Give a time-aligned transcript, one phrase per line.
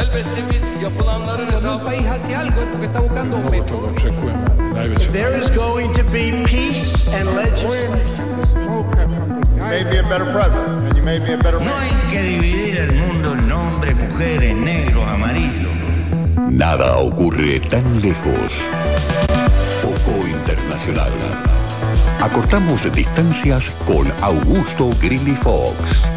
[0.00, 1.94] Elbette biz yapılanların hesabını...
[5.12, 8.14] There is going to be peace and legislation.
[9.56, 12.22] You made me a better president, and you made me a better No hay que
[12.22, 15.72] dividir el mundo en hombres, mujeres, negros, amarillos.
[16.50, 18.64] Nada ocurre tan lejos.
[19.80, 21.12] Foco Internacional.
[22.20, 26.08] Acortamos distancias con Augusto Grilly Fox.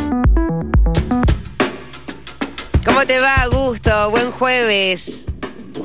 [2.88, 3.92] ¿Cómo te va, Augusto?
[4.12, 5.30] Buen jueves.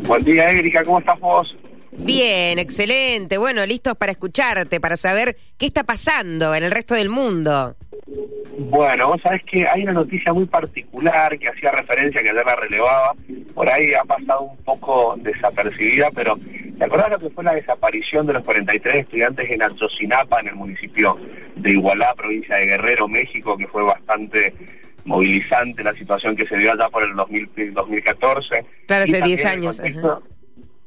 [0.06, 1.56] Buen día, Erika, ¿cómo estás vos?
[1.90, 3.38] Bien, excelente.
[3.38, 7.74] Bueno, listos para escucharte, para saber qué está pasando en el resto del mundo.
[8.56, 12.54] Bueno, vos sabés que hay una noticia muy particular que hacía referencia, que ayer la
[12.54, 13.14] relevaba,
[13.54, 16.38] por ahí ha pasado un poco desapercibida, pero
[16.78, 20.54] ¿te acordás lo que fue la desaparición de los 43 estudiantes en Atzocinapa, en el
[20.54, 21.18] municipio
[21.56, 24.54] de Igualá, provincia de Guerrero, México, que fue bastante
[25.04, 28.64] movilizante la situación que se dio allá por el 2000 2014?
[28.86, 30.22] Claro, hace 10 también el años, contexto-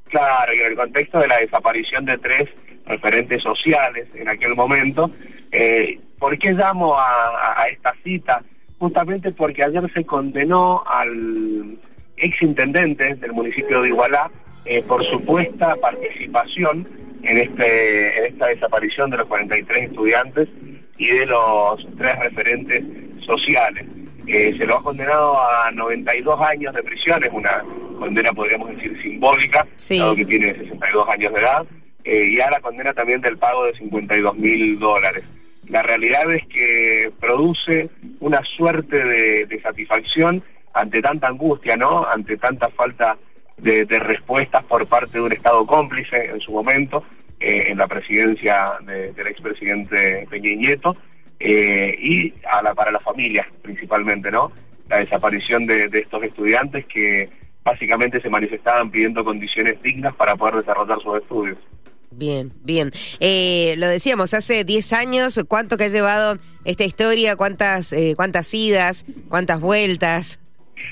[0.09, 2.49] Claro, y en el contexto de la desaparición de tres
[2.85, 5.09] referentes sociales en aquel momento,
[5.51, 8.43] eh, ¿por qué llamo a esta cita?
[8.77, 11.77] Justamente porque ayer se condenó al
[12.17, 14.29] ex intendente del municipio de Igualá
[14.65, 16.87] eh, por supuesta participación
[17.23, 20.47] en, este, en esta desaparición de los 43 estudiantes
[20.97, 22.83] y de los tres referentes
[23.25, 23.85] sociales.
[24.27, 27.63] Se lo ha condenado a 92 años de prisión, es una
[27.99, 29.99] condena, podríamos decir, simbólica, Sí.
[29.99, 31.65] dado que tiene 62 años de edad,
[32.03, 35.23] eh, y a la condena también del pago de 52 mil dólares.
[35.69, 42.05] La realidad es que produce una suerte de, de satisfacción ante tanta angustia, ¿no?
[42.05, 43.17] Ante tanta falta
[43.57, 47.03] de, de respuestas por parte de un Estado cómplice en su momento,
[47.39, 50.95] eh, en la presidencia de- del expresidente Peña Nieto,
[51.39, 54.51] eh, y a la, para las familias principalmente, ¿no?
[54.89, 57.29] La desaparición de, de estos estudiantes que
[57.63, 61.57] básicamente se manifestaban pidiendo condiciones dignas para poder desarrollar sus estudios.
[62.11, 62.91] Bien, bien.
[63.19, 67.35] Eh, lo decíamos, hace 10 años, ¿cuánto que ha llevado esta historia?
[67.35, 69.05] ¿Cuántas, eh, cuántas idas?
[69.27, 70.39] ¿Cuántas vueltas?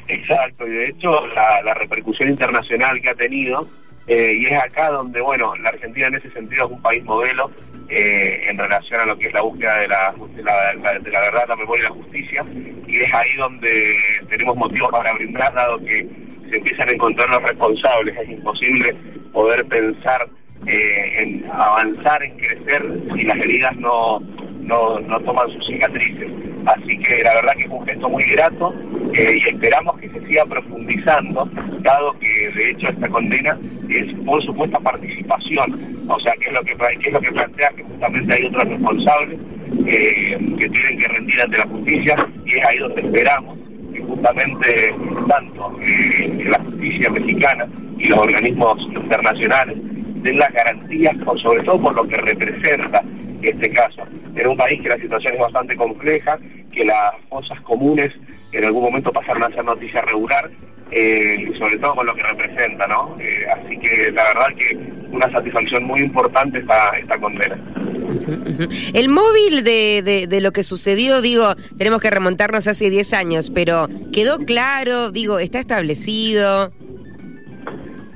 [0.07, 3.69] Exacto, y de hecho la, la repercusión internacional que ha tenido,
[4.07, 7.49] eh, y es acá donde, bueno, la Argentina en ese sentido es un país modelo
[7.89, 11.55] eh, en relación a lo que es la búsqueda de la, de la, verdad, la
[11.55, 12.45] memoria y la justicia,
[12.87, 13.95] y es ahí donde
[14.29, 16.05] tenemos motivos para brindar, dado que
[16.49, 18.93] se empiezan a encontrar los responsables, es imposible
[19.31, 20.27] poder pensar
[20.67, 22.83] eh, en avanzar, en crecer,
[23.15, 24.19] si las heridas no,
[24.59, 26.29] no, no toman sus cicatrices.
[26.65, 28.73] Así que la verdad que es un gesto muy grato
[29.13, 31.49] y esperamos que se siga profundizando,
[31.83, 33.57] dado que de hecho esta condena
[33.89, 36.73] es por supuesta participación, o sea, que es lo que,
[37.05, 39.39] es lo que plantea que justamente hay otros responsables
[39.87, 43.57] eh, que tienen que rendir ante la justicia y es ahí donde esperamos
[43.93, 44.95] que justamente
[45.27, 47.67] tanto eh, la justicia mexicana
[47.99, 49.77] y los organismos internacionales
[50.23, 53.03] den las garantías, por- sobre todo por lo que representa
[53.41, 54.03] este caso.
[54.35, 56.39] En un país que la situación es bastante compleja,
[56.71, 58.11] que las fosas comunes
[58.53, 60.49] en algún momento pasaron a ser noticia regular,
[60.95, 63.17] eh, sobre todo con lo que representa, ¿no?
[63.19, 64.77] Eh, así que la verdad que
[65.11, 67.59] una satisfacción muy importante esta, esta condena.
[68.93, 73.49] El móvil de, de, de lo que sucedió, digo, tenemos que remontarnos hace 10 años,
[73.49, 76.71] pero quedó claro, digo, está establecido.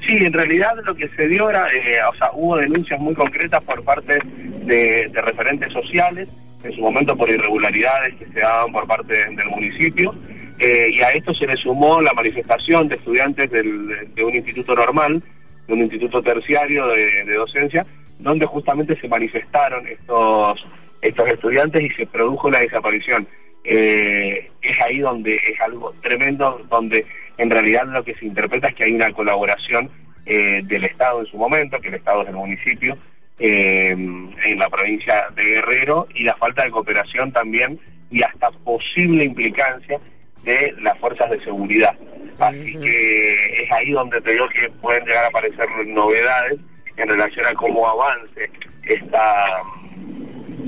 [0.07, 3.61] Sí, en realidad lo que se dio era, eh, o sea, hubo denuncias muy concretas
[3.63, 4.19] por parte
[4.65, 6.29] de, de referentes sociales,
[6.63, 10.15] en su momento por irregularidades que se daban por parte del municipio,
[10.59, 15.21] eh, y a esto se le sumó la manifestación de estudiantes de un instituto normal,
[15.67, 17.85] de un instituto terciario de, docencia,
[18.19, 20.65] donde justamente se manifestaron estos,
[21.01, 23.27] estos estudiantes y se produjo la desaparición.
[23.63, 27.05] Eh, es ahí donde es algo tremendo, donde
[27.37, 29.91] en realidad lo que se interpreta es que hay una colaboración
[30.25, 32.97] eh, del Estado en su momento, que el Estado es el municipio,
[33.39, 37.79] en la provincia de Guerrero, y la falta de cooperación también
[38.09, 39.99] y hasta posible implicancia
[40.47, 41.93] de las fuerzas de seguridad.
[42.39, 46.59] Así que es ahí donde te digo que pueden llegar a aparecer novedades
[46.95, 48.49] en relación a cómo avance
[48.83, 49.61] esta,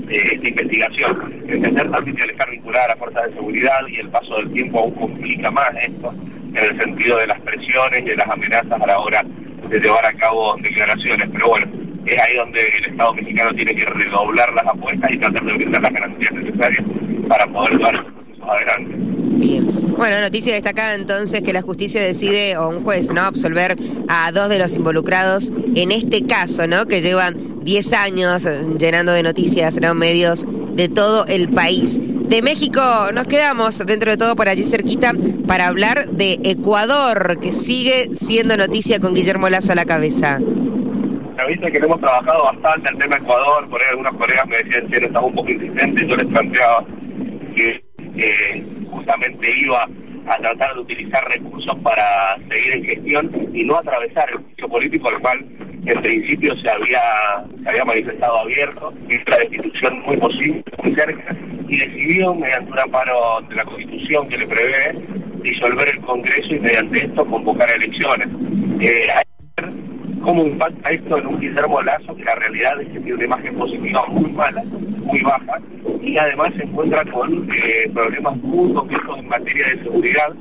[0.08, 1.44] eh, esta investigación.
[1.48, 4.52] Entender también que al estar vinculada a las fuerzas de seguridad y el paso del
[4.52, 8.80] tiempo aún complica más esto, en el sentido de las presiones y de las amenazas
[8.80, 9.22] a la hora
[9.68, 11.28] de llevar a cabo declaraciones.
[11.32, 11.66] Pero bueno,
[12.04, 15.82] es ahí donde el Estado mexicano tiene que redoblar las apuestas y tratar de brindar
[15.82, 16.84] las garantías necesarias
[17.28, 19.19] para poder llevar estos procesos adelante.
[19.40, 19.66] Bien.
[19.96, 23.74] Bueno, noticia destacada entonces que la justicia decide, o un juez, ¿no?, absolver
[24.08, 29.12] a dos de los involucrados en este caso, ¿no?, que llevan 10 años eh, llenando
[29.12, 30.44] de noticias, ¿no?, medios
[30.74, 31.98] de todo el país.
[32.00, 32.80] de México
[33.12, 35.12] nos quedamos dentro de todo por allí cerquita
[35.46, 40.38] para hablar de Ecuador, que sigue siendo noticia con Guillermo Lazo a la cabeza.
[40.38, 45.26] Que hemos trabajado bastante el tema Ecuador, por ahí algunos colegas me decían que estaba
[45.26, 46.84] un poco insistente, yo les planteaba
[47.56, 47.82] que
[48.16, 48.49] eh,
[49.58, 49.88] iba
[50.26, 55.08] a tratar de utilizar recursos para seguir en gestión y no atravesar el juicio político,
[55.08, 55.46] al cual
[55.86, 61.36] en principio se había, manifestado abierto, y la destitución muy posible, muy cerca,
[61.68, 64.94] y decidió, mediante un amparo de la Constitución que le prevé,
[65.42, 68.28] disolver el Congreso y mediante esto convocar elecciones.
[68.80, 69.08] Eh,
[70.22, 73.56] cómo impacta esto en un Guillermo Lazo, que la realidad es que tiene una imagen
[73.56, 75.58] positiva muy mala, muy baja,
[76.02, 80.32] y además se encuentra con eh, problemas muy complejos en materia de seguridad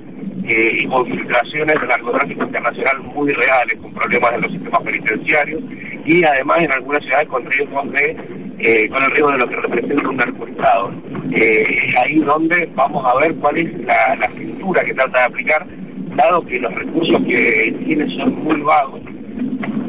[0.47, 5.61] eh, y con filtraciones del narcotráfico internacional muy reales, con problemas en los sistemas penitenciarios
[6.05, 8.17] y además en algunas ciudades con riesgos de,
[8.59, 10.91] eh, con el riesgo de lo que representa un narcoestado.
[11.31, 15.67] Es ahí donde vamos a ver cuál es la, la estructura que trata de aplicar,
[16.15, 19.01] dado que los recursos que tiene son muy vagos,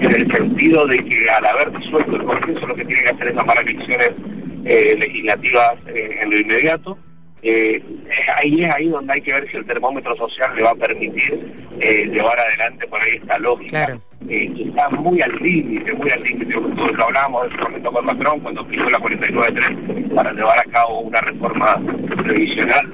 [0.00, 3.28] en el sentido de que al haber disuelto el Congreso lo que tiene que hacer
[3.28, 4.10] es a elecciones
[4.64, 6.98] eh, legislativas eh, en lo inmediato.
[7.42, 7.82] Eh,
[8.36, 11.40] ahí es ahí donde hay que ver si el termómetro social le va a permitir
[12.12, 14.02] llevar adelante por ahí esta lógica Claro.
[14.28, 16.52] que está muy al límite, muy al límite.
[16.54, 21.00] Lo hablábamos en su momento con Macron cuando pidió la 49.3 para llevar a cabo
[21.00, 21.80] una reforma
[22.18, 22.92] previsional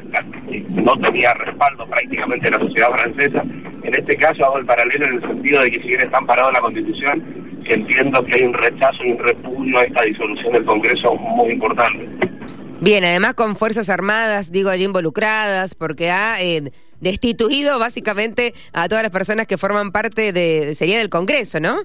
[0.48, 3.42] que no tenía respaldo prácticamente en la sociedad francesa.
[3.82, 6.48] En este caso hago el paralelo en el sentido de que si bien está amparado
[6.50, 10.52] en la Constitución, que entiendo que hay un rechazo y un repudio a esta disolución
[10.52, 12.08] del Congreso muy importante.
[12.80, 16.70] Bien, además con Fuerzas Armadas, digo allí involucradas, porque ha eh,
[17.00, 21.76] destituido básicamente a todas las personas que forman parte de, sería del Congreso, ¿no?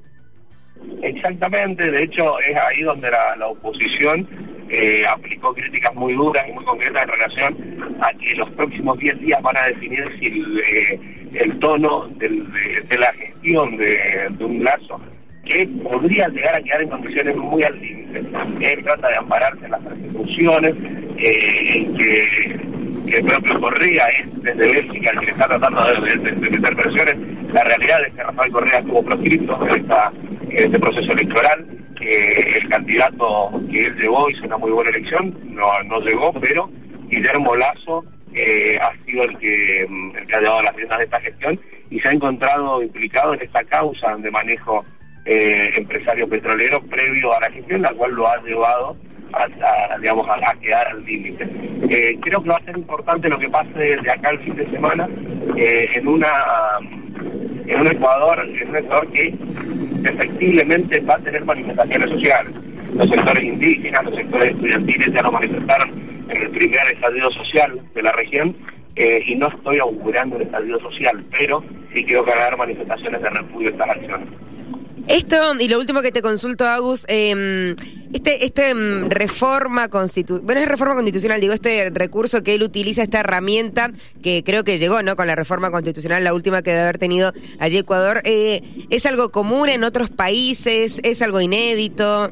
[1.01, 4.27] Exactamente, de hecho es ahí donde la, la oposición
[4.69, 9.19] eh, aplicó críticas muy duras y muy concretas en relación a que los próximos 10
[9.19, 10.99] días van a definir si el, eh,
[11.33, 13.99] el tono del- de, de la gestión de,
[14.31, 14.99] de un lazo
[15.51, 18.19] que podría llegar a quedar en condiciones muy al límite.
[18.61, 20.73] Él trata de ampararse en las persecuciones,
[21.17, 26.31] eh, que, que el propio Correa es desde Bélgica el que está tratando de, de-
[26.31, 27.15] de meter presiones.
[27.53, 30.11] La realidad es que Rafael Correa estuvo proscripto en, esta-
[30.51, 31.65] este proceso electoral.
[31.97, 36.67] que el candidato que él llevó hizo una muy buena elección, no, no llegó, pero
[37.09, 38.03] Guillermo Lazo
[38.33, 41.59] eh, ha sido el que, el que ha llevado las riendas de esta gestión
[41.91, 44.83] y se ha encontrado implicado en esta causa de manejo
[45.25, 48.97] eh, empresario petrolero previo a la gestión, la cual lo ha llevado
[49.33, 51.47] a, digamos, a, quedar al límite.
[51.89, 54.69] Eh, creo que va a ser importante lo que pase de acá el fin de
[54.69, 55.07] semana
[55.55, 56.31] eh, en una
[57.67, 59.33] en un Ecuador, en un Ecuador que
[60.03, 62.53] efectivamente va a tener manifestaciones sociales.
[62.95, 65.89] Los sectores indígenas, los sectores estudiantiles ya lo manifestaron
[66.29, 68.55] en el primer estallido social de la región
[68.95, 71.63] eh, y no estoy augurando el estallido social, pero
[71.93, 74.27] sí quiero que haber manifestaciones de repudio a estas acciones.
[75.07, 77.75] Esto, y lo último que te consulto, Agus, eh,
[78.13, 83.01] este, este mm, reforma constitucional, bueno, es reforma constitucional, digo, este recurso que él utiliza,
[83.01, 85.15] esta herramienta que creo que llegó, ¿no?
[85.15, 89.31] Con la reforma constitucional, la última que debe haber tenido allí Ecuador, eh, ¿es algo
[89.31, 91.01] común en otros países?
[91.03, 92.31] ¿Es algo inédito?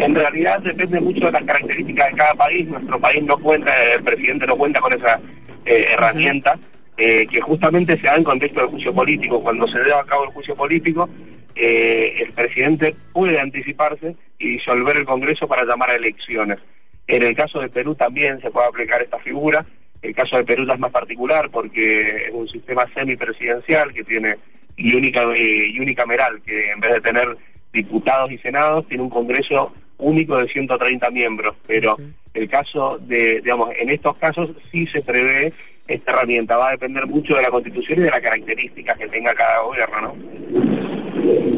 [0.00, 2.68] En realidad depende mucho de las características de cada país.
[2.68, 5.20] Nuestro país no cuenta, el presidente no cuenta con esa
[5.64, 6.58] eh, herramienta,
[7.04, 9.42] eh, que justamente se da en contexto del juicio político.
[9.42, 11.08] Cuando se lleva a cabo el juicio político,
[11.56, 16.60] eh, el presidente puede anticiparse y disolver el Congreso para llamar a elecciones.
[17.08, 19.66] En el caso de Perú también se puede aplicar esta figura.
[20.00, 24.36] El caso de Perú es más particular porque es un sistema semipresidencial que tiene
[24.76, 27.36] y, única, eh, y unicameral, que en vez de tener
[27.72, 31.54] diputados y senados, tiene un Congreso único de 130 miembros.
[31.66, 31.96] Pero
[32.34, 35.52] el caso de, digamos, en estos casos sí se prevé
[35.88, 36.56] esta herramienta.
[36.56, 40.00] Va a depender mucho de la Constitución y de las características que tenga cada gobierno,
[40.00, 40.14] ¿no?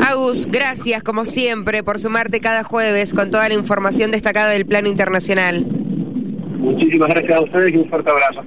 [0.01, 4.89] Agus, gracias como siempre por sumarte cada jueves con toda la información destacada del plano
[4.89, 5.65] internacional.
[6.59, 8.45] Muchísimas gracias a ustedes y un fuerte abrazo.